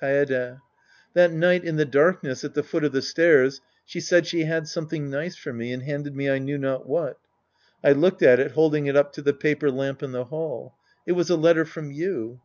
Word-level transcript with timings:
Kaede. 0.00 0.60
That 1.14 1.32
night 1.32 1.64
in 1.64 1.74
the 1.74 1.84
darkness 1.84 2.44
at 2.44 2.54
the 2.54 2.62
foot 2.62 2.84
of 2.84 2.92
the 2.92 3.02
stairs, 3.02 3.60
she 3.84 3.98
said 3.98 4.28
she 4.28 4.44
had 4.44 4.68
something 4.68 5.10
nice 5.10 5.34
for 5.34 5.52
me 5.52 5.72
and 5.72 5.82
handed 5.82 6.14
me 6.14 6.30
I 6.30 6.38
knew 6.38 6.56
not 6.56 6.88
what. 6.88 7.18
I 7.82 7.90
looked 7.90 8.22
at 8.22 8.38
it 8.38 8.52
holding 8.52 8.86
it 8.86 8.94
up 8.94 9.12
to 9.14 9.22
the 9.22 9.34
paper 9.34 9.72
lamp 9.72 10.00
in 10.00 10.12
the 10.12 10.26
hall. 10.26 10.76
It 11.04 11.12
was 11.18 11.30
a 11.30 11.36
letter 11.36 11.64
from 11.64 11.90
you 11.90 12.38